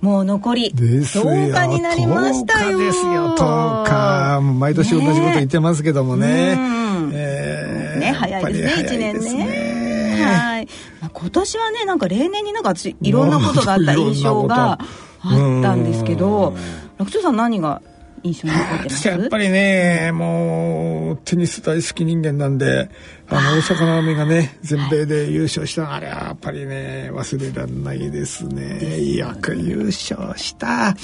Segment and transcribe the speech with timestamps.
[0.00, 2.78] もう残り10日になりましたよ。
[2.78, 4.40] ですよ、10日。
[4.40, 6.56] 毎年同じこと言ってますけどもね。
[6.56, 10.24] ねえー、ね早いですね、1年ね。
[10.24, 10.68] はい。
[11.00, 14.78] まあ、今年はね、なんか例年になんかいろんなことがあった印象が
[15.20, 16.54] あったんですけど、
[16.98, 17.82] 楽長さん何が
[18.22, 19.08] 印象に残ってます？
[19.08, 22.90] やっぱりねもうテニス大好き人間なんで
[23.28, 29.14] あの大阪なおみがね全米で優勝したあれはやっぱりね忘れられないですね。
[29.14, 30.94] よく優勝した。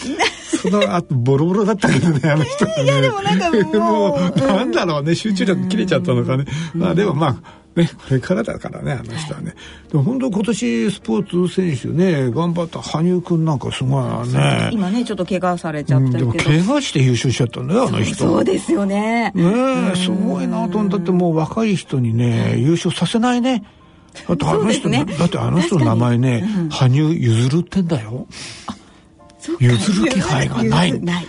[0.63, 2.85] その後ボロボロだったけどね あの人ね。
[2.85, 9.47] いやでもなんかもう なんだろうね集中力切れちゃったのかね、まあでもまあね、これからだからね、あの人はね。
[9.49, 9.53] は
[9.89, 14.71] い、でも本当今年スポーツ選手ね、頑張った羽生くんなんかすごいね。
[14.73, 18.15] 今ね、ちょっと怪我されちゃったけど、うん、でも怪我して優勝しちゃったんだよ、あの人。
[18.15, 19.33] そうですよね。
[19.35, 23.65] ねすごいなと思ったってもう若い人にね、優勝させないね。
[24.29, 28.29] だってあの人、ね、だってあの人の名前ね、うん、羽生結弦ってんだよ。
[29.59, 31.01] 譲る気配がない。
[31.01, 31.27] ない。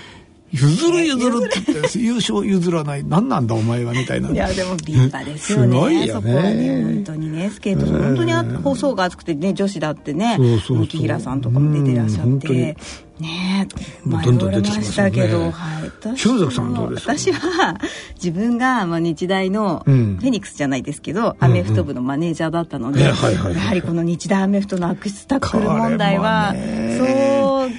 [0.55, 3.03] 譲る譲るって言って優勝譲らない。
[3.03, 4.29] 何なんだお前はみたいな。
[4.31, 5.67] いやでも立派ですよね。
[5.67, 6.83] すごいよね。
[6.83, 7.49] 本当にね。
[7.49, 12.75] スケート本当に放送が熱くてね女子だってね三木平さんとかも出てらっしゃってね
[14.03, 17.77] もうどんどん出てきましたけど、はい、私は
[18.15, 26.53] 自分が、まあ、日大のフェニックスじゃないですけど、アメフト部のマネージャーだったので、やはりこの日大アメフトの悪質タックル問題は
[26.97, 27.69] そう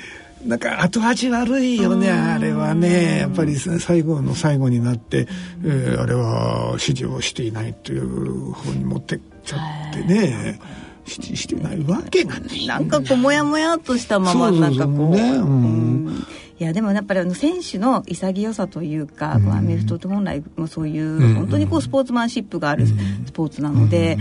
[0.45, 5.27] なんか後味悪いよねあれはねやっぱり最後の最後になって、
[5.65, 9.57] えー、あれは指示をしていないという方に持ってっちゃ
[9.91, 10.61] ってね。
[11.09, 12.67] 指示してないわけがない。
[12.67, 16.46] なんかこうモヤモヤとしたままなんかこう。
[16.59, 24.17] いやでもやっぱりあの選手の潔さというか、うん、アメフトって本来もそういう本当にこうスポーツマンシップがあるスポーツなので、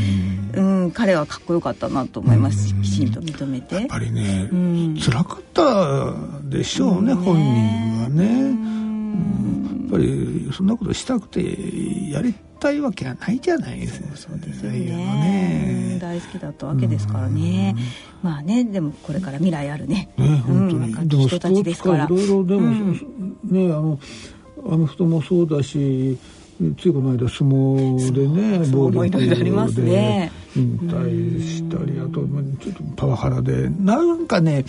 [0.54, 3.76] うん、うん、彼はかっこよかったなと思いますし、きちんと認めて。
[3.76, 6.14] やっぱりね、うん、辛かった
[6.50, 8.76] でしょうね、本人はね。
[9.86, 11.42] やっぱりそんなことしたくて
[12.10, 14.18] やりたいわけはないじゃないですか。
[14.18, 14.80] そうですよね。
[14.80, 16.00] ね。
[16.02, 17.76] 大好きだったわけですからね。
[18.24, 20.10] まあねでもこれから未来あるね。
[20.18, 22.06] ね本当に、うん、でも人たちですから。
[22.06, 22.94] いろいろでも、うん、
[23.44, 24.00] ねあの
[24.72, 26.18] アメフトもそうだし
[26.80, 32.22] ついこの間相撲でね暴力で引退したり、あと
[32.64, 34.64] ちょっとパワハラでなんかね、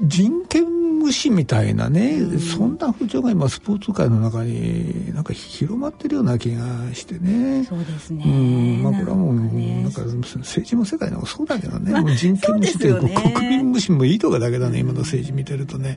[0.00, 0.65] 人権
[1.06, 7.62] 無視みたいなね、うん、そんな風潮が今スポーツ界の中になんか広まってるような気がしてね。
[7.64, 8.24] そうですね。
[8.26, 15.96] うん、まあこれはもうなんか政治も世界でもそうだけどね、まあ、人権無視というね、国民無視もいいとかだけだね今の政治見てるとね。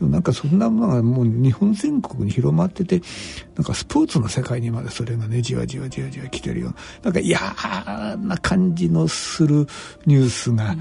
[0.00, 3.00] なんかそんなものがもう日本全国に広まってて
[3.54, 6.76] なんかスポーツの世界にまでそれがねじわじわじわじわ来てるような。
[7.04, 7.40] なんか嫌
[8.18, 9.66] な感じのする
[10.04, 10.76] ニュースが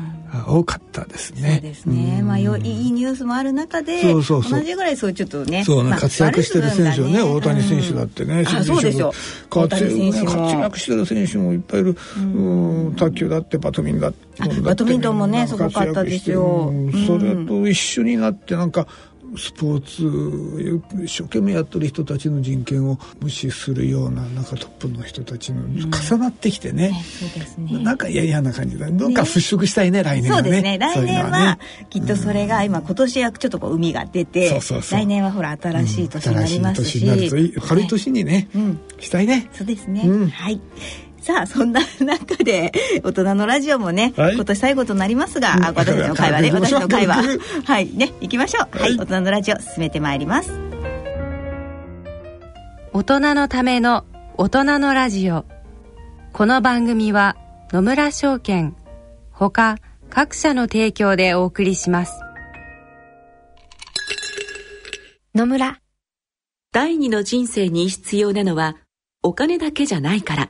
[0.47, 1.53] 多かったですね。
[1.53, 2.21] そうですね。
[2.23, 4.59] まあよいいニュースもある中でそうそうそう。
[4.59, 9.13] 同じぐらいそうちょっとねそうね、まあ、活躍してる選手はね、大谷選手だってね、うん、そうでしょ
[9.49, 16.73] 活躍してる選手もいっぱいいる、うん、卓球だってバドミントンバドミントンもねすごかったですよ、
[17.07, 18.87] それと一緒になってなんか
[19.37, 26.91] スポーツ一生懸命やってる人たちの人権を無視するようななんかトップの人たちの重なってきてね,、
[27.57, 28.89] うん、なんか嫌な感じだ。
[28.91, 30.49] どっか払拭したいね、ね、来年はね。
[30.49, 31.59] そうですね来年は
[31.89, 38.59] きっとそれが今、今年はちょっとこう海が出て来年はほら新しい年になりますし、うん、新しい軽い年にね、は
[38.99, 39.49] い、したいね。
[39.53, 40.61] そうですね、はい
[41.25, 42.71] さあ、そんな中で、
[43.03, 47.23] 大人のラジオもね、はい、今年最後となりますが、うん、私たちの会話ね、 私の会話。
[47.63, 48.79] はい、ね、行きましょう。
[48.79, 50.51] はい、大人のラジオ、進めてまいります。
[52.93, 54.05] 大人のための
[54.37, 55.45] 大人のラジオ。
[56.31, 57.35] この番組は、
[57.71, 58.75] 野村証券、
[59.31, 59.77] ほか、
[60.11, 62.19] 各社の提供でお送りします。
[65.33, 65.79] 野村。
[66.71, 68.75] 第二の人生に必要なのは、
[69.23, 70.49] お金だけじゃないから。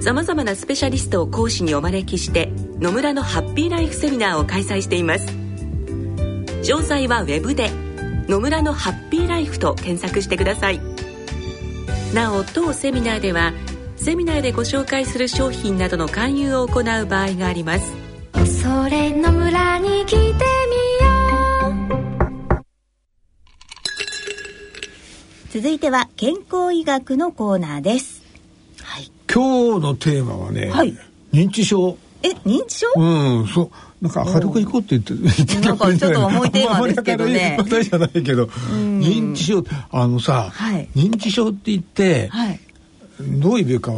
[0.00, 5.26] さまざまなスペシャリストを講師にお招きして野村のハッピーライフセミナーを開催しています。
[6.62, 7.70] 詳細はウェブで
[8.26, 10.80] 「野村のハッピーライフ」と検索してください。
[12.14, 13.52] なお当セミナーでは
[13.96, 17.92] セミナーでご紹介する商品などの勧誘を行う場合があります。
[18.62, 20.34] それの村に来てみよ
[22.48, 22.62] う。
[25.52, 28.22] 続いては健康医学のコーナーです、
[28.82, 30.96] はい、今日のテーマはね、はい、
[31.32, 31.96] 認知症。
[32.22, 32.86] え認知症？
[32.96, 33.70] うんそう。
[34.02, 37.58] なんか明るく行こうって言ってなんかちょっと重いテーマですけどね。
[37.82, 42.60] じゃないけど、認知症あのさ、はい、認知症って言って、はい、
[43.20, 43.92] どういう病気か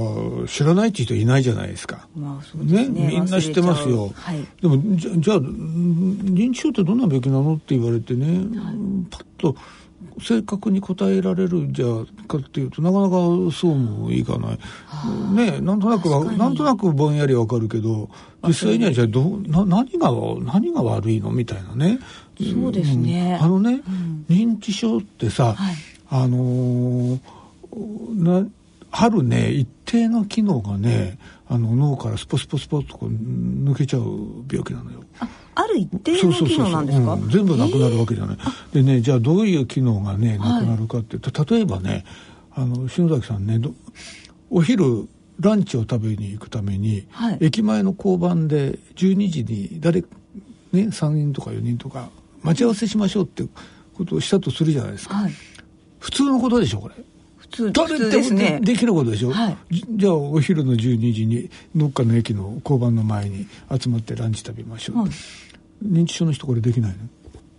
[0.49, 2.09] 知らないっていう人いないじゃないですか。
[2.17, 4.13] まあそね、ね、みんな知ってますよ。
[4.15, 8.27] はい、でもじゃじゃあ認知症ってどんな病気なのって言われてね、
[8.61, 8.75] はい、
[9.09, 9.55] パッと
[10.21, 11.87] 正確に答えられるじゃ
[12.27, 13.17] かっていうとなかなか
[13.53, 14.59] そうもいかない。
[15.35, 18.09] ねなんとなくはなんとなくぼんやりわかるけど
[18.47, 20.11] 実際にはじゃあどな何が
[20.41, 21.99] 何が悪いのみたいなね。
[22.39, 23.39] そうですね。
[23.41, 25.75] うん、あのね、うん、認知症ってさ、はい、
[26.09, 27.21] あのー、
[28.15, 28.47] な
[28.91, 31.19] あるね一定の機能がね
[31.49, 34.05] あの脳からスポスポスポッとこう抜けちゃう
[34.51, 35.01] 病気なのよ。
[35.55, 38.39] あある一定の機能なんですか、全部なくなるわけじゃない。
[38.41, 42.05] えー、でねじゃあどういう機能がねなくなるかっていうと、はい、例えばね
[42.55, 43.61] あの篠崎さんね
[44.51, 45.09] お昼
[45.41, 50.09] ランチを食べに行くために、はい、駅前の交番で12時に誰ね
[50.73, 52.11] 3人とか4人とか
[52.43, 53.45] 待ち合わせしましょうって
[53.95, 55.17] ことをしたとするじゃないですか。
[55.17, 55.33] はい、
[55.99, 56.95] 普通のことでしょこれ。
[57.53, 63.47] 通誰でもで,、できることでしょ、はい、じゃあお昼の12時にどっかの駅の交番の前に
[63.81, 65.11] 集まってランチ食べましょう、はい、
[65.85, 66.97] 認知症の人これできないの？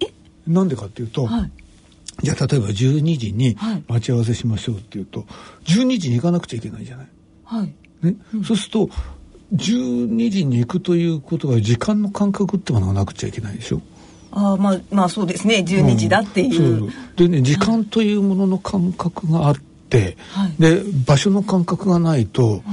[0.01, 0.11] え？
[0.47, 1.51] なんでかっていうと、はい、
[2.23, 3.55] じゃあ例えば12時に
[3.87, 5.21] 待ち合わせしましょうっていうと
[5.65, 7.07] 12時に行かなくちゃいけないじゃない？
[7.45, 7.73] はい。
[8.01, 8.89] ね、うん、そうすると
[9.53, 13.81] 12時に行くということは時間の感覚ってものがなくちゃいけないでしょ？
[14.31, 15.63] あまあまあそうですね。
[15.67, 16.85] 12時だっていう。
[16.85, 19.61] うん、でね時間というものの感覚があって、
[19.99, 22.63] はい、で場所の感覚がないと、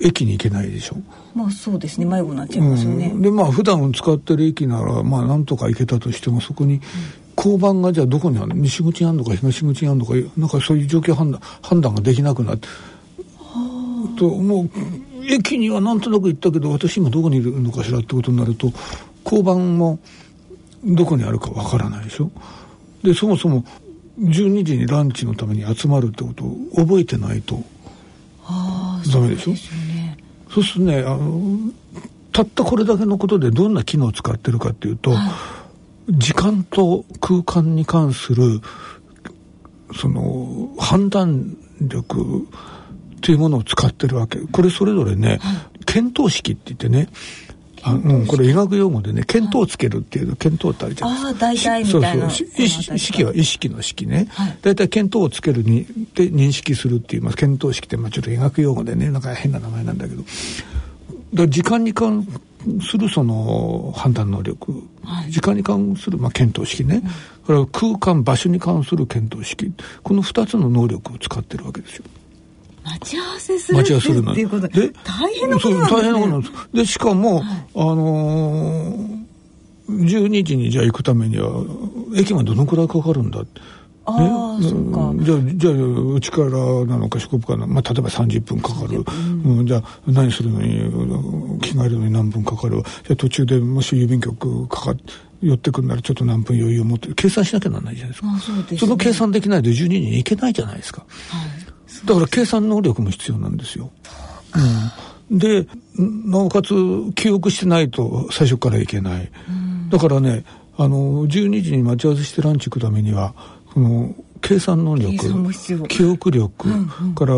[0.00, 0.96] 駅に行けないでしょ？
[1.34, 3.10] まあそうですね迷子になっちゃいますよね。
[3.14, 6.80] うん、でまあ普段使ってる駅ならまあなんとか行けたとしてもそこに
[7.36, 8.48] 交番がじゃあどこにある？
[8.48, 12.68] の西口にあるのか東口にあるのかなんかそういう状況判断判断ができなくなって。
[14.18, 14.70] ともう
[15.28, 18.70] 駅にはなんとなく行ったけど私今どこにいるのかしらってことになると
[19.24, 19.98] 交番も
[20.84, 22.30] どこにあるかわからないでしょ？
[23.02, 23.64] でそもそも
[24.18, 27.62] 12時にランチのために集まるってことを覚えてないと。
[29.12, 29.54] ダメでしょ？
[30.50, 31.04] そうするとね。
[31.06, 31.72] あの
[32.32, 35.16] たったこれだけのことでどんな機能を使ってるかっていうと、は
[36.08, 38.60] い、時間と空間に関する
[39.96, 42.46] その判断力
[43.16, 44.38] っていうものを使ってるわけ。
[44.40, 47.08] これそれぞれね、はい、見当式って言ってね
[47.86, 51.28] あうん、これ医学用語でね見当をつけるっていう見当ってあるじゃないですか。
[51.28, 52.30] ああ大体みたいな。
[52.30, 52.64] そうそう。
[52.64, 54.26] 意識は意識の式ね。
[54.30, 55.84] はい、大体見当をつけるに
[56.14, 60.22] で認識するっていうまあ見当式ってまあちょっと医学用語でねなんか変な名前なんだけど。
[61.34, 62.26] だ時間に関
[62.80, 64.72] するその判断能力、
[65.02, 67.02] はい、時間に関するまあ見当式ね、
[67.48, 69.70] うん、空間場所に関する見当式。
[70.02, 72.04] この2つの能力を使ってるわけですよ。
[72.84, 76.52] 待ち合わせする待ち合わせするっていうことで大変なことなんです、ね、大変なことなんです。
[76.74, 79.24] でしかも、はい、あのー、
[79.88, 81.48] 12時にじゃあ行くためには
[82.14, 83.60] 駅までどのくらいかかるんだって。
[84.06, 85.12] ああ、ね、そうか。
[85.24, 87.66] じゃあ、じゃあ、うちからなのか四国から。
[87.66, 89.02] まあ、例えば30分かかる。
[89.44, 92.82] うん、じゃあ、何するのに、着替えるのに何分かかる。
[92.82, 95.02] じゃあ、途中でもし郵便局かかって、
[95.42, 98.38] 寄ってくるならちょっと何分余裕を持って計算しなきゃならないじゃないですか。
[98.38, 101.04] そすね、その計算できないと12時に行けないじゃないですか。
[101.28, 101.63] はい
[102.04, 103.90] だから計算能力も必要なんですよ。
[105.30, 106.74] うん、でなおかつ
[107.14, 109.30] 記憶してないと最初からいけない。
[109.90, 110.44] だからね
[110.76, 113.34] あの12時に待ち合わせしてランチ行くためには
[113.72, 115.16] その計算能力
[115.88, 117.34] 記憶力、うんうん、から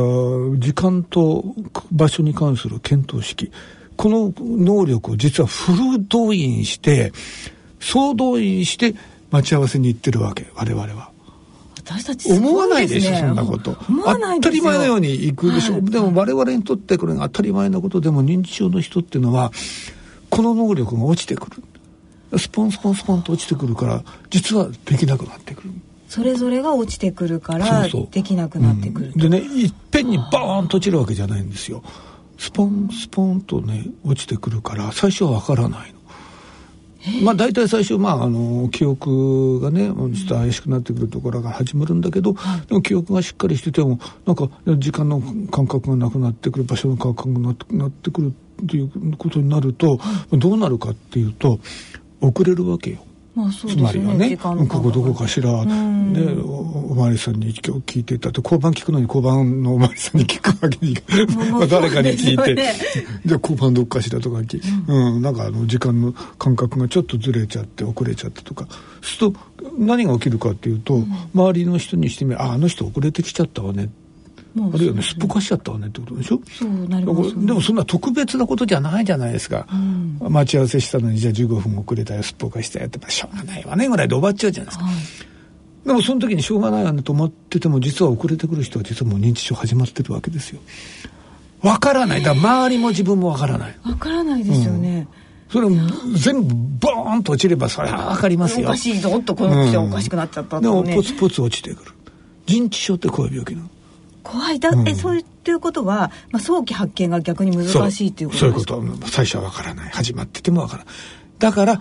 [0.59, 1.45] 時間と
[1.93, 3.53] 場所に関する検討式
[3.97, 7.13] この能力を実はフル動員して
[7.79, 8.95] 総動員して
[9.31, 11.16] 待ち合わせに行ってるわけ我々は。
[11.87, 13.77] 私たち、ね、思わないでしょそんなこと。
[14.05, 19.53] 当たり前のように行くでしょ、はい、でも我々にとってこれが当たり前のことでも認知症の人っていうのは
[20.29, 21.63] この能力が落ちてくる。
[22.39, 25.71] スポンスポンスポンと落ちてくるから実はできなくなってくる。
[26.09, 31.85] それぞれが落ちてくるからできなくなってくる、うん、でねいっぺんにバーンと落ちるわけじゃないんですよ。
[32.39, 35.96] スポンスポンとね落ちてくるから最初はわからないの
[37.23, 44.49] まあ大体最初まああの記憶がねちょっと怪しくなってくるところが始まるんだけど、はい、でも記憶がしっかりしててもなんか
[44.79, 45.21] 時間の
[45.51, 51.61] 感覚がなくなってくる場所の感覚がなってくるっていうことになると、はい、どうなるかっていうと
[52.21, 53.06] 遅れるわけよ。
[53.37, 61.03] まあそうですね、つまりはねここどこかしら、ね、お巡りさんに今日聞いてたって交番聞くのに交番のお巡りさんに聞くわけにいか
[61.53, 62.73] まあ誰かに聞いて、ね、
[63.27, 64.47] じゃあ交番どっかしらとか、うん、
[65.17, 68.67] うん、なんかあの時間の感覚がちょっとずれちゃって遅れちゃったとか。
[69.03, 69.39] すると
[69.79, 73.91] 何が起きるかっていうと、うん、周りの人にしてみああの人遅れてきちゃったわね
[74.59, 76.41] あるいはねすっぽかしちゃったわねってことでしょ？
[76.47, 84.95] そうなります、ね、でもそんな特別なことじゃないじゃないですか、うん、待ち合わせしたのにじゃあ15分遅れたよすっぽかしたよってしょうがないわねぐらいで終わっちゃうじゃないですか、はい、
[85.87, 90.61] でもその時にしょうがないわねと思ってても実は遅れてくる人は実はもう認知症始まってるわけですよ。
[91.63, 92.23] わからない。
[92.23, 93.77] だから周りも自分もわからない。
[93.83, 95.09] わからないですよね、
[95.55, 96.55] うん、それ全部
[96.87, 98.69] ボーンと落ちればそれは分かりますよ。
[98.69, 100.69] おかしいぞとこの口はおかしくなっちゃった、ね。
[100.69, 101.93] うん、でもポツポツ落ちてくる。
[102.47, 103.71] 認知症ってこういう病気なの
[104.27, 104.59] 怖い。
[104.61, 108.75] だ、うん、えそういうことは、まあ、早期発見が逆に難しいっていうことですか？
[108.75, 108.85] そう。
[108.85, 109.07] いうこと。
[109.09, 109.91] 最初はわからない。
[109.91, 110.95] 始まっててもわからない
[111.39, 111.81] だから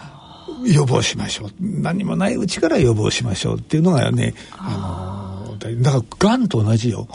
[0.65, 1.49] 予防しましょう。
[1.59, 7.07] 何もないうちから予防しましょうっていうのがねあのだからがんと同じよ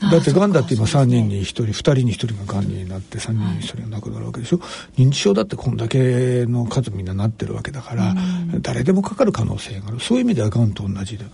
[0.00, 8.14] だってがんだって今3人に1人2人に1人ががんになって3人に1人が亡くなるわけでしょ、はい、認知症だってこんだけの数みんななってるわけだから、
[8.60, 10.00] 誰でもかかる可能性がある。
[10.00, 11.24] そういう意味ではがんと同じで。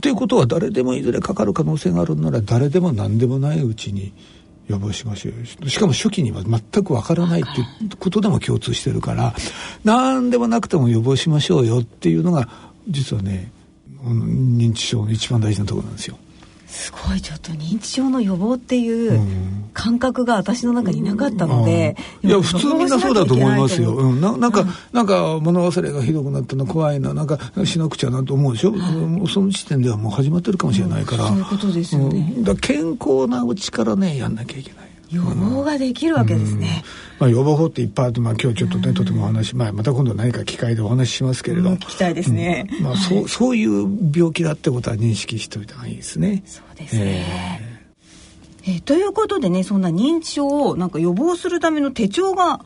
[0.00, 4.12] ということは誰でもいずれかかる可能性があるなら誰でも何でもないうちに
[4.68, 9.34] 予防しましょうしかも初期には全くわからないっていうことでも共通してるから
[9.84, 12.48] 何でもなくても予防しましょうよっていうのが
[12.88, 13.52] 実はね
[14.02, 16.18] 認知症の一番大事なところなんですよ。
[16.74, 19.20] すごいちょっと認知症の予防っていう
[19.74, 36.82] 感覚が私の中になかったので、うん、いや普通みんなそうだと思いますよ、うん、ななんか、うん、なんか物忘れがひどくなったの怖いななんかしなくちゃなと思うでしょ、うん、その時点ではもう始まってるかもしれないから、そういうことですよね、だ健康なうちからねやんなきゃいけない予防ができるわけですね、
[37.18, 46.42] まあ、予防法っていっぱいあって、まあ、今日ちょっとね、とてもお話、まあ、また今度何か機会でお話ししますけれど、聞きたいですね、まあ、そうそういう病気だってことは認識しておいた方がいいですね。
[46.46, 47.26] そうですね、
[48.66, 52.60] えー、えー、ということでねそんな認知症をなんか予防するための手帳が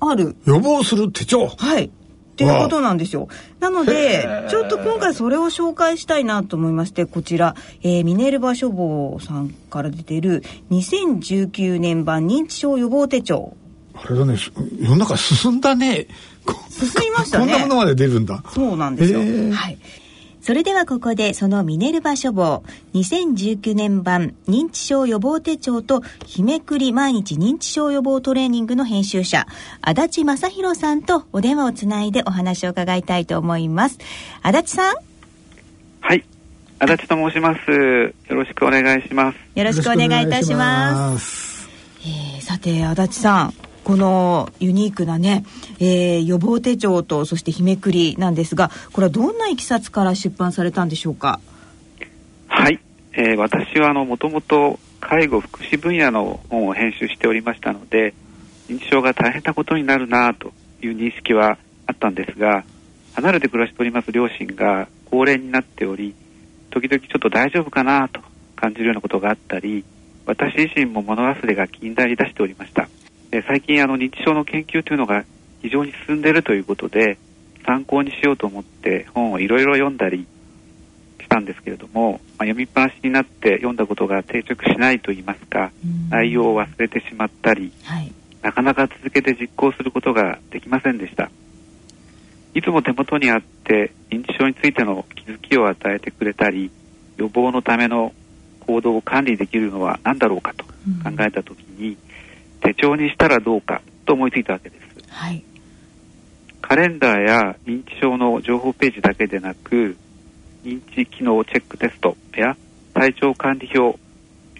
[0.00, 0.36] ある。
[0.46, 1.48] 予防する手帳？
[1.48, 1.90] はい
[2.34, 3.28] っていうことなんですよ。
[3.60, 13.56] なので、ちょっと今回それを紹介したいなと思いまして、こちら、えー、ミネルヴァ書房さんから出てる2019年版認知症予防手帳。
[13.94, 14.36] あれだね、
[14.80, 16.08] 世の中進んだね。
[16.68, 17.44] 進みましたね。
[17.44, 18.42] こんなものまで出るんだ。
[18.52, 19.20] そうなんですよ。
[19.20, 19.78] はい。
[20.44, 29.46] それではここでそのミネルヴァ書房2019年版認知症予防手帳と日めくり毎日認知症予防トレーニングの編集者
[29.80, 33.98] 足立正弘さんとお電話をつないでお話を伺いたいと思います。
[34.42, 34.96] 足立さん？
[36.02, 36.22] はい。
[36.78, 37.70] 足立と申します。
[37.70, 39.38] よろしくお願いします。
[39.54, 41.70] よろしくお願いいたします。
[42.02, 45.44] えー、さて足立さんこのユニークなね、
[45.78, 51.38] えー、予防手帳とそして日めくりなんですがこれはどんないきさつから出版されたんでしょうか？
[52.48, 52.80] はい、
[53.12, 58.14] えー、私はあのもともと介護福祉分野の本を編集しておりましたので
[58.68, 62.64] 認知症が大変なことになるなという認識はあったんですが
[63.12, 66.14] 離れて暮らしております両親が高齢になっており
[66.70, 68.22] 時々ちょっと大丈夫かなと
[68.56, 69.84] 感じるようなことがあったり
[70.24, 72.88] 私自身も物忘れが気になりだしておりました。
[73.42, 75.24] 最近あの認知症の研究というのが
[75.62, 77.18] 非常に進んでいるということで
[77.66, 80.26] 参考にしようと思って本をいろいろ読んだり
[81.20, 85.72] したんですけれども、まあ、読みっぱなしになって読んだことが定着しないといいますか、
[86.10, 88.12] 内容を忘れてしまったり、はい、
[88.42, 91.30] なかなか続けて実行することができませんでした。
[92.52, 96.70] いつも手元にあって認知症についての気づきを与えてくれたり
[97.16, 98.12] 予防のための
[98.60, 100.70] 行動を管理できるのは何だろうかと考
[101.20, 102.03] えた時に、うん
[102.64, 104.84] 手帳にしたらどうかと思いついたわけです。
[105.10, 105.44] はい、
[106.62, 109.96] カレンダーや認知症の情報ページだけでなく、
[110.64, 112.56] 認知機能チェックテストや
[112.94, 113.98] 体調管理表、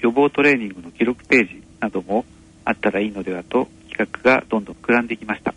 [0.01, 2.27] 予防トレーニングの記録ページなども
[2.65, 5.55] あったらいいのではと企画がどんどん膨らんできました。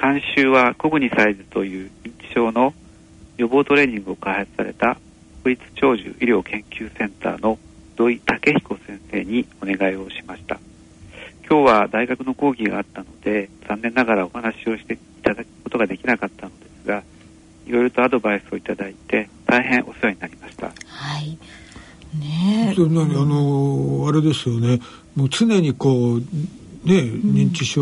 [0.00, 2.72] 監修はコグニサイズという認知症の
[3.36, 4.96] 予防トレーニングを開発された
[5.42, 7.58] 国立長寿医療研究センターの
[7.96, 10.58] 土井武彦先生にお願いをしました。
[11.48, 17.02] 今日は大学の講義があったので残念ながらお話をしていただくことができなかったのですが
[17.66, 20.66] いろいろとアドバイスをいただいて大変お世話になりました。
[20.66, 21.38] はい。
[22.18, 24.80] ねそれ何あのあれですよね。
[25.14, 26.22] もう常にこうね
[26.84, 27.80] 認知症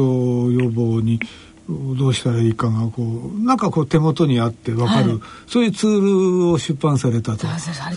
[0.51, 1.21] 予防に
[1.69, 7.47] どうしたらいいかがこうなんかこう手元にあって分かる、はい、そういうツールを出版されたと。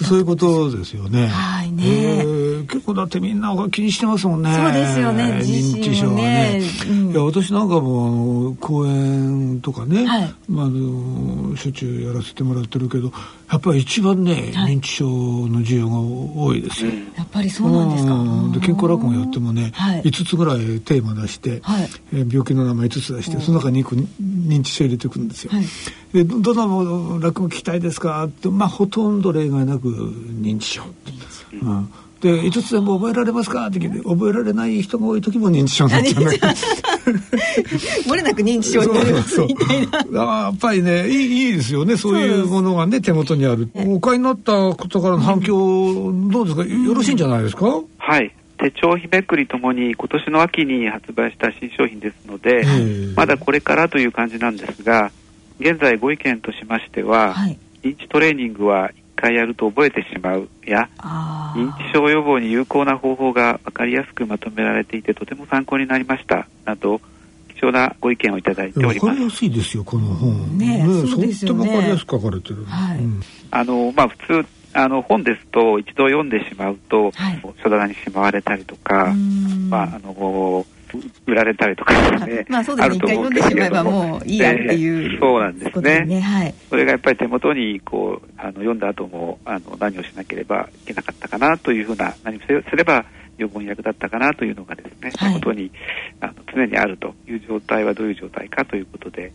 [0.06, 1.28] そういうことですよね。
[1.28, 4.54] はいね、えー、結構だってみんな気にしてますもんね。
[4.56, 6.62] そうですよね認知症はね。
[6.90, 13.12] うん、いや私なんかも講演とかね、はい、まあ、あのしょっちゅうやらせてもらってるけど
[13.52, 16.92] やっぱり一番ね、はい、認知症の需要が多いですよ。
[17.16, 18.60] やっぱりそうなんですか。
[18.60, 25.52] で健康落語やってもね、はい、5つぐらいテーマ出して、はい、えー、病気の名前5つ出してその中に1個認知症入れていくんですよ。
[25.52, 25.66] はい、
[26.14, 30.84] でどの落語聞きたいですかってまあほとんど例外なく認知症。
[31.62, 31.90] うん
[32.22, 36.24] で5つ全部覚えられますかって聞いて覚えられない人が多い時も認知症になっちゃう
[38.08, 47.66] 漏れなく認知症になりますみたいなやっぱりねいいいいですよねそういうものがね手元にあるお買いになった方からの反響どうですか、よろしいんじゃないですか
[47.98, 52.66] はい手帳日めくりともに今年の秋に発売した新商品ですので
[53.16, 55.12] まだこれからという感じなんですが
[55.60, 60.90] 現在ご意見としましては、はい、認知トレーニングは回やると覚えてしまうや
[61.56, 67.02] 認知症予防に有効な方法が分かりやすくまとめられていてとても参考になりましたなど
[67.58, 69.06] 貴重なご意見をいただいております。
[69.06, 70.58] わかりやすいですよこの本。
[70.60, 71.66] ね、ねそうですよね。
[71.66, 72.64] とわかりやすく書かれてる。
[72.66, 73.00] はい。
[73.00, 79.12] うん、あのまあ普通あの本ですと一度読んでしまうと、はい、書棚にしまわれたりとか、
[79.70, 80.66] まああの
[81.26, 82.46] 売られたりとかですね。
[82.50, 82.96] まあそうですね。
[82.96, 86.06] 一回読んでしまえばもういいやっていう、ね、そうなんですね。
[86.06, 86.54] ねはい。
[86.70, 93.04] それがやっぱり手元にこうあの読んだ後もあの何をしなければいけなかったかなというふうな何をすれば
[93.38, 95.72] 予防に役立ったかなというのがですね、はい、手元に
[96.22, 99.32] あの常にあるという状態はどういう状態かということで、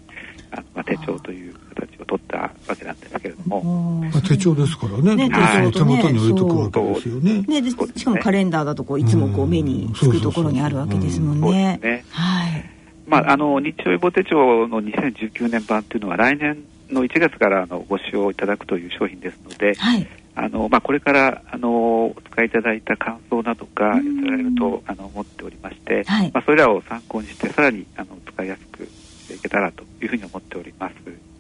[0.53, 4.05] あのまあ手帳という形を取ったわけなんですけれども。
[4.29, 5.29] 手帳ですからね。
[5.29, 5.31] ね
[5.73, 7.43] 手元に置いとくわけですよね。
[7.43, 11.79] ねしかもカレンダーだとこういつもこう目につくところにあるわけですもんね。
[11.83, 12.71] ねはい。
[13.07, 16.59] まああの日曜予防手帳の2019年版というのは来年
[16.91, 28.89] の1月からあのご使用いただくという商品ですので、はい、あのまあ、これからあのお使いいただいた感想などが寄せられるとあの思っておりまして、はい、まあ、それらを参考にしてさらにあの使いやすくし
[29.33, 30.95] ていけたらというふうに思っております。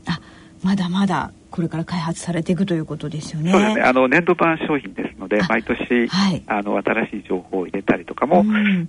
[0.07, 0.21] あ
[0.63, 3.53] まだまだこれから開発されていくということですよね。
[3.53, 3.83] そうですね。
[3.83, 8.45] あの年度版商品ですので、毎年、はい、あの新しい情報を入れたりとかも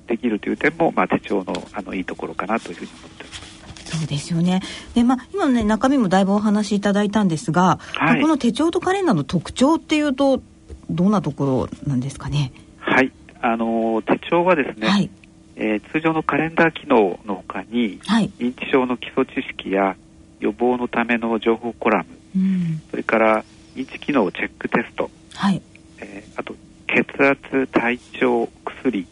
[0.07, 3.97] できるという点も、まあ手帳のあのいいところかなというふうに思っております。
[3.97, 4.61] そうですよね。
[4.95, 10.41] で、まあ、今のね、中身もだいぶお話しいただいたんですが、はい、この手帳とカレンダーの特徴っていうと、
[10.89, 12.53] どんなところなんですかね？
[12.79, 13.11] はい、
[13.41, 15.09] あの手帳はですね、はい、
[15.55, 19.95] えー、通常のカレンダー機能のほかに、はい、認知症の基礎知識や
[20.39, 23.43] 予防のための情報コラム、うん、それから
[23.75, 25.61] 認知機能チェックテスト、はい
[25.99, 26.55] えー、あと
[26.87, 29.05] 血圧体調薬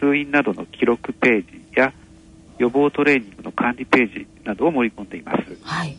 [0.00, 1.92] 通院などの記録ページや
[2.58, 5.58] 予防トレーニングの管理ページなどを盛り込んでいます。
[5.62, 5.96] はい。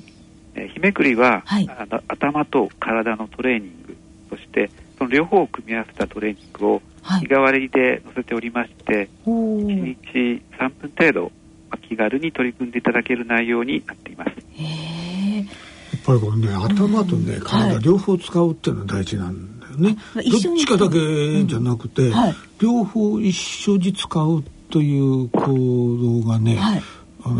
[0.55, 1.69] えー、日めくりは、はい、
[2.07, 3.97] 頭と体のトレーニング、
[4.29, 11.29] そしてその両方を組み合わせたトレーニングを日替わりで載せておりまして、はい、1日3分程度、ま
[11.71, 14.31] あ、気軽に取り組んでいただける内容になっています。
[14.55, 19.97] へやっぱりこれね頭とね、体両方使うっていうのは大事なんだよね。
[20.15, 22.11] どっちかだけじゃなくて、うん。
[22.13, 26.81] はい、両方一緒に使うという行動がね、はい、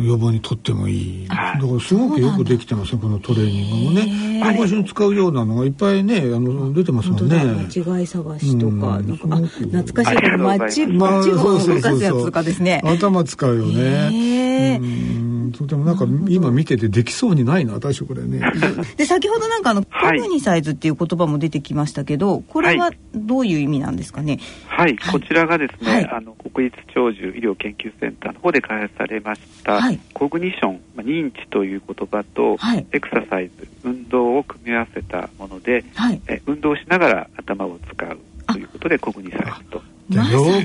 [0.01, 1.27] 予防にとってもいい。
[1.27, 4.41] だからすごくよくできてますこのトレーニングもね。
[4.41, 7.37] 看護師に使うようなのがいっぱいねあの出てますもんね。
[7.37, 10.17] 間違い探しとか,、なんかあ懐かしい。
[10.17, 12.81] けどマッチマッチを動かすやつとかですね。
[12.83, 14.79] 頭使うよね。
[14.79, 18.41] とてもなんか今見ててできそうにないな私これね。
[18.97, 24.39] で先ほどなんかあのコグニサイズっていう言葉も出てきましたけどこれはどういう意味なんですかね？
[24.67, 29.79] はい、こちらがですね、あの国立長寿医療研究センターの方で開発されました、
[30.13, 32.57] コグニション、まあ、認知という言葉と、
[32.91, 35.83] エクササイズ運動を組み合わせたもので、
[36.27, 39.81] え運動しながら頭を使うということでコグニサイズと。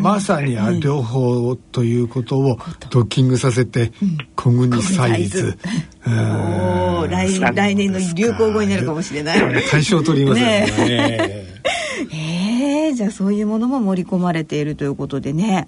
[0.00, 2.58] まさに両方ということを
[2.90, 3.92] ドッキングさせて、
[4.34, 5.58] コグニサイズ。
[6.06, 9.40] お来来年の流行語になるかもしれない。
[9.70, 10.66] 対象取りますね。
[12.12, 15.66] えー、じゃあそういうものも盛り込まれているということでね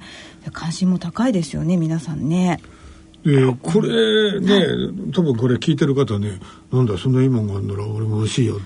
[0.53, 2.61] 関心も高いですよね皆さんね。
[3.25, 6.39] えー、これね多分これ聞いてる方ね
[6.73, 8.61] なんだそんないいもんがあるなら俺も欲しいよ。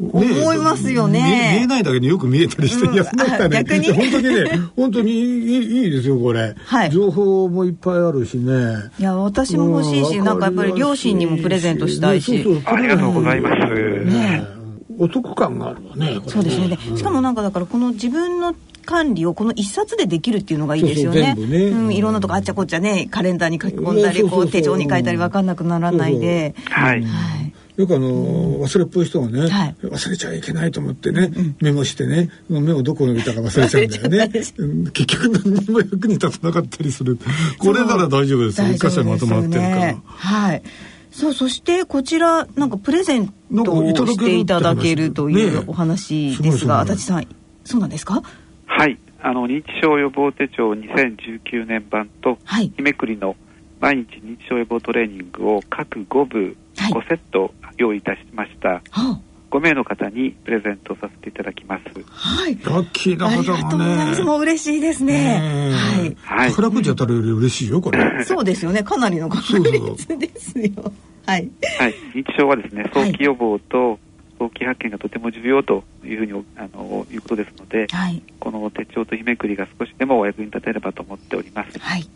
[0.00, 1.56] 思いますよね。
[1.58, 3.04] 見えないだけによく見えたりして、うん、いや
[3.48, 3.92] 逆に？
[3.92, 8.52] 本当にね 本当にいいいいですよこれ、はい、情報もいっぱいあるしね。
[8.98, 12.62] いや私も欲しいし、うん、なんかやっぱり両親にもプレゼントしたいし、ね、そうそう。
[12.64, 14.60] ありがとうございます、ね
[14.98, 16.76] お得感があるわねそうですね。
[16.94, 21.34] しかもなんかだからこの自分の管理をこの一冊でできるっていうのがいいですよね。
[21.36, 21.64] そうそうね。
[21.68, 26.54] うん、いろんなとこあっちゃこっちゃねカレンダーに書き込んだりこう手帳に書いたり分かんなくならないで。
[26.66, 27.39] はい、はい
[27.80, 34.28] よくあの、忘れっぽい人がね、はい、忘れちゃいけないと思ってね、うん、メモしてねメモどこに置いたか忘れちゃうんだよね。
[34.92, 37.18] 結局何にも役に立たなかったりする。
[37.58, 39.96] これなら大丈夫です一箇所にまとまってるから。
[40.04, 40.62] はい。
[41.10, 43.32] さあそしてこちらなんかプレゼン
[43.64, 47.26] トをしていただけるというお話ですが、足立さん
[47.64, 48.22] そうなんですか？
[48.66, 48.98] はい。
[49.22, 53.36] あの認知症予防手帳2019年版と、はい、日めくりの
[53.80, 56.56] 毎日認知症予防トレーニングを各5部
[56.88, 58.84] 5セット用意いたしました、はい、
[59.50, 61.84] 5名の方にプレゼントさせていただきます。
[62.08, 62.54] はい。
[62.64, 64.22] ラッキーな方がね。
[64.22, 65.72] もう嬉しいですね。
[65.74, 66.16] はい。
[66.22, 66.50] はい。
[66.50, 67.98] 宝くじ当たるより嬉しいよこれ。
[68.24, 68.82] そうですよね。
[68.82, 70.92] かなりの確率ですよ。
[71.26, 71.50] はい。
[71.78, 71.94] はい。
[72.14, 73.98] 認知症はですね、早期予防と、
[74.38, 81.78] 早期発見がとても重要というふうにあのいうことですので、はい、この手帳と日めくりが少しでもお役に立てればと思っております。
[81.78, 82.08] はい。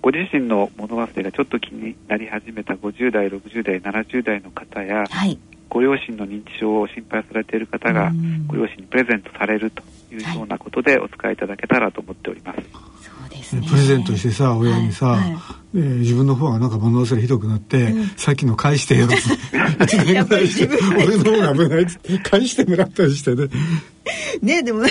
[0.00, 8.12] ご自身の物忘れがちょっと気になり始めた50代、60代、70代の方や、はい、ご両親の認知症を心配されている方が
[8.46, 9.82] ご両親にプレゼントされると
[10.12, 12.60] いうようなことでお使いいただけたらと思っております。
[12.62, 15.20] そうですね、プレゼントしてさ親にさ、はい。
[15.20, 15.34] はい、
[15.74, 23.48] えー、自分の方がなんか物忘れひどくなって、うん、さっきの返してよ1年ぐらいして 俺の方が危ないって返してもらったりしてね。
[24.40, 24.84] ねでも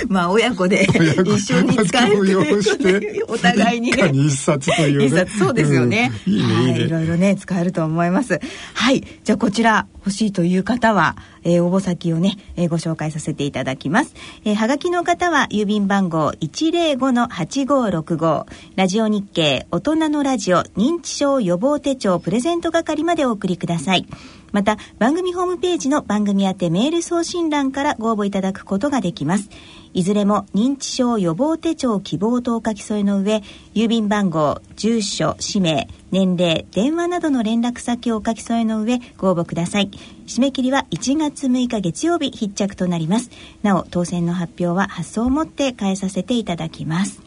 [0.08, 0.86] まあ親子で
[1.24, 4.10] 一緒に使えるとお互いにね。
[4.12, 8.40] 一冊という、ね、そうですよね、うん、いいね、はい、いろいろね使えると思います。
[8.74, 24.06] はいじゃあこちら欲しいという方は、えー、応募先をね、えー、ご紹介させていただきます、えー、はがきの方は郵便番号105-8565ラジオ日経大人のラジオ認知症予防手帳プレゼント係までお送りください
[24.52, 29.50] また番組ホームページの番組宛てメール送信欄からご応募いただくことができます。
[29.94, 33.42] いずれも認知症予防手帳希望とお書き添えの上
[33.74, 39.90] 郵便番号住所氏名年齢電話などの連絡先をお書き添えの上ご応募ください。
[40.26, 43.30] 締め切りは1月6日月曜日必着となります。
[43.62, 47.20] なお当選の発表は発送をもって返させていただきます、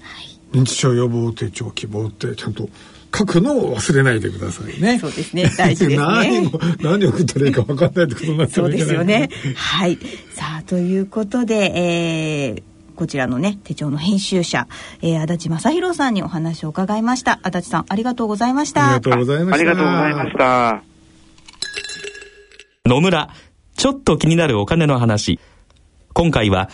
[0.00, 2.68] はい、認知症予防手帳希望ってちゃんと
[3.16, 4.98] 書くのを忘れないでくださいね。
[4.98, 5.50] そうですね。
[5.56, 6.06] 大事ですね。
[6.82, 9.30] 何何を送ったらいいか分かんないってことになってそうですよね。
[9.56, 9.98] はい。
[10.34, 12.62] さあ、ということで、えー、
[12.96, 14.66] こちらのね、手帳の編集者、
[15.02, 17.40] えー、足立正弘さんにお話を伺いました。
[17.42, 18.86] 足立さん、ありがとうございました。
[18.86, 19.54] ありがとうございました。
[19.54, 20.82] ありがとうございました。
[22.84, 23.30] 野村、
[23.76, 25.40] ちょっと気になるお金の話。
[26.12, 26.68] 今回は、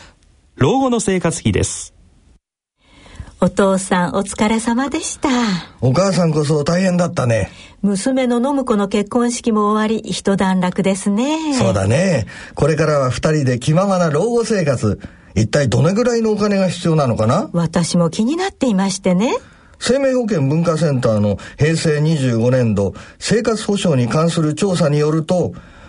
[0.57, 1.94] 老後の生活費です。
[3.45, 5.29] お父さんお疲れ様でした。
[5.83, 7.51] お母さんこそ大変だったね。
[7.83, 11.53] 娘の信子の結婚式も終わり一段落ですね。
[11.59, 12.25] そうだね。
[12.55, 14.99] これからは二人で気ままな老後生活。
[15.35, 17.51] 一体どれぐらいのお金が必要なのかな？
[17.53, 19.37] 私も気になっていましてね。
[19.79, 25.53] 生命保険文化センターの平成25年度生活保障に関する調査によると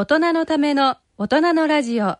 [0.00, 2.16] 大人のための大人のラジオ。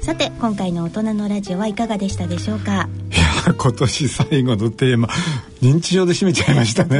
[0.00, 2.88] さて今回の大人のラジオはいかがでしたでしょうか？
[3.10, 3.14] い
[3.58, 5.08] 今年最後のテーマ
[5.62, 6.98] 認知症で締めちゃいましたね。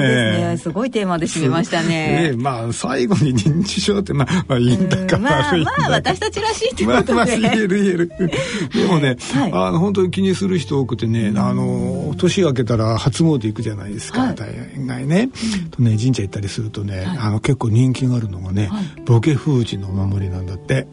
[0.50, 2.30] ねすごいテーマで締めましたね。
[2.30, 5.78] ね まあ最後に認知症ってまあまあいいんだか悪いんだか。
[5.78, 7.12] まあまあ私たちらしいってことで。
[7.12, 8.08] まあまあ言える言える。
[8.08, 14.48] でもね、はい、あの本当に気にする人多くてね、あの年明けたら初詣行くじゃないですか、はい、大
[14.86, 15.30] 概ね。
[15.72, 18.70] とね神社行ったりするとね、はい、あの結構人気があるのがね、
[19.06, 20.86] ボケ封じのお守りなんだって。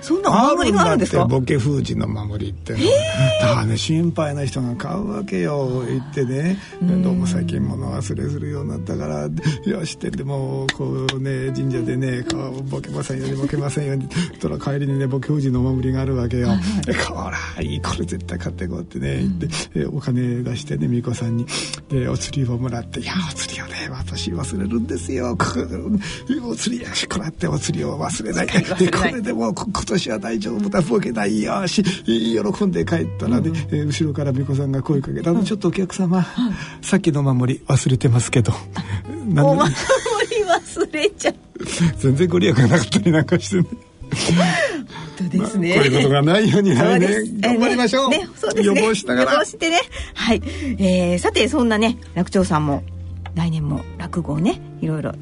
[0.00, 1.24] そんなお守りがあるんですか？
[1.24, 2.74] ボケ封じの守りって。
[2.74, 2.78] だ
[3.54, 6.58] からね心配な人が買うわけよ言ってね。
[7.02, 9.28] どうも最近物忘れするようになったから
[9.64, 12.22] よしってでもこうね神社でね
[12.70, 14.08] ボケませんようにボケませんように
[14.40, 16.48] とら帰りにねボケ富士のお守りがあるわけよ。
[16.48, 16.58] はい
[17.08, 21.46] こらいいこれ絶対買っていこうってね言って、お金出してね美子さんに
[21.88, 25.36] でお釣りをもらって「いやお釣りをね私忘れるんですよ」
[26.44, 28.46] お釣りやしこらってお釣りを忘れない。
[28.78, 35.32] でこれでも今年は大丈夫だボケないよし喜んで帰ったらね、うん、後ろから美子さんが声かけた。
[35.32, 36.26] の、うん、ちょっとお客様、
[36.82, 38.52] さっきの守り忘れてますけど。
[39.36, 41.34] お守り忘忘れちゃう。
[41.96, 43.64] 全然ご利益がなかったりなんかしてね。
[45.18, 49.32] 本当ですね、まあ、こういうことがないように来年頑張りましょう,、ねねそうですね、予防しながら。
[49.32, 49.80] 予防してね。
[50.14, 50.42] はい、
[50.78, 52.82] えー、さてそんなね楽長さんも
[53.34, 55.12] 来年も落語をねいろいろ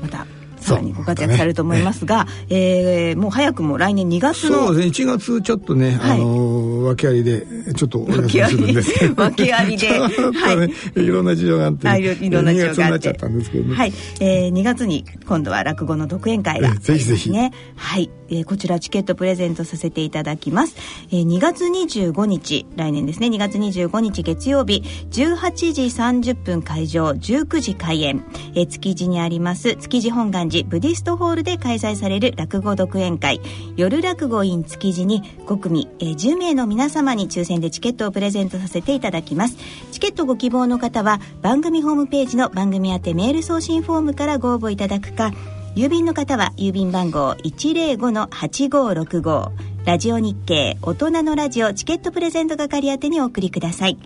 [0.00, 0.26] また
[0.64, 2.30] さらにご活躍されると思いますが、ね。
[2.48, 5.06] えー、もう早くも来年2月のそうですね。
[5.06, 8.98] 1月ちょっとね、はい、あの訳ありでちょっとお休みするんです。
[8.98, 12.74] けど訳ありで、ね、はい、いろんな事情があって、ね、いろんな事情があって。
[12.74, 13.76] 2月になっちゃったんですけどね。
[13.76, 17.30] はい、えー、2月に今度は落語の独演会が、ね、ぜひぜひ。
[17.76, 20.76] はい、えー、こちらチケットプレゼントさせていただきます、
[21.08, 23.28] えー、2月25日来年ですね。
[23.28, 33.40] 2月25日月曜日18時30分会場19時開演、えー、築地にあります築地本願寺ブディストホールで開催される落語独演会。
[33.76, 39.56] 夜落語 in 築地に5組、えー、10名の皆様に抽選でチケットをプレゼントさせていただきます。
[39.92, 45.32] チケットご希望の方は番組ホームページの番組宛てメール送信フォームからご応募いただくか
[45.74, 49.50] 郵便の方は郵便番号105-8565
[49.84, 53.98] ラジオ日経大人のラジオチケットプレゼント係宛てにお送りください。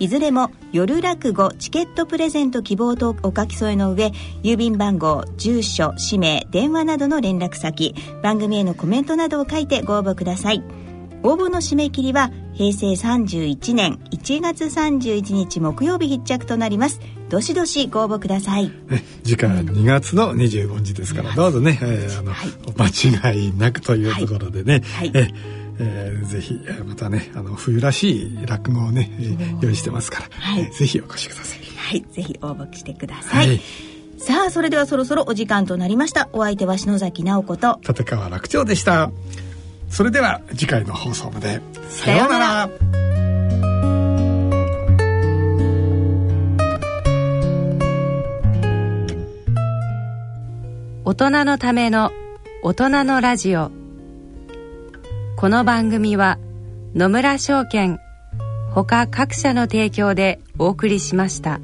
[0.00, 4.10] いずれも夜落語チケットプレゼント希望とお書き添えの上
[4.42, 10.81] 郵便番号住所氏名電話などの連絡先番組へのコメントなどを書いてご応募ください。
[11.22, 17.00] 応募の締め切りは平成31年1月31日木曜日必着となります。
[17.28, 25.30] どしどしご応募ください、ね、次回は2月の25日ですから、うん、どうぞね、えー、あの、はい、間違いなくというところでね、はい、え
[25.78, 31.60] えー、ぜひまたねあの冬らしい落語をね、えー、用意してますから、はい、えー、ぜひお越しください。
[31.74, 32.02] はい。
[32.12, 33.60] ぜひ応募してください、はい、
[34.18, 36.28] さあそれではそろそろお時間となりました。
[36.32, 39.10] お相手は篠崎直子と立川楽長でした
[39.92, 41.60] それでは次回の放送まで。
[41.90, 42.70] さようなら。
[51.04, 52.10] 大人のための
[52.62, 53.70] 大人のラジオ。
[55.36, 56.38] この番組は
[56.94, 58.00] 野村証券
[58.70, 61.60] ほか各社の提供でお送りしました。